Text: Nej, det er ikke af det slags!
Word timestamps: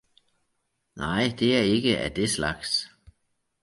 Nej, 0.95 1.33
det 1.39 1.57
er 1.57 1.61
ikke 1.61 1.97
af 1.97 2.11
det 2.11 2.29
slags! 2.29 2.87